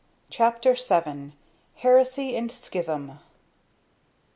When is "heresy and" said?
1.75-2.51